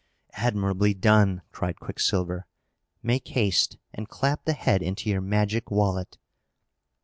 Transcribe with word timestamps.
"Admirably 0.33 0.95
done!" 0.95 1.43
cried 1.51 1.79
Quicksilver. 1.79 2.47
"Make 3.03 3.27
haste, 3.27 3.77
and 3.93 4.09
clap 4.09 4.45
the 4.45 4.53
head 4.53 4.81
into 4.81 5.11
your 5.11 5.21
magic 5.21 5.69
wallet." 5.69 6.17